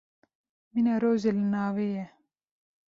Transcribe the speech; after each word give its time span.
Mîna 0.71 0.95
rojê 1.03 1.31
li 1.37 1.43
navê 1.53 1.87
ye. 2.01 2.05